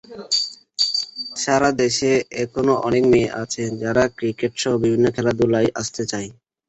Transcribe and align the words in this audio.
সারা 1.35 1.69
দেশে 1.81 2.11
এখনো 2.43 2.73
অনেক 2.87 3.03
মেয়ে 3.11 3.29
আছে, 3.41 3.63
যারা 3.81 4.03
ক্রিকেটসহ 4.17 4.73
বিভিন্ন 4.83 5.05
খেলাধুলায় 5.15 5.69
আসতে 5.81 6.03
চায়। 6.11 6.29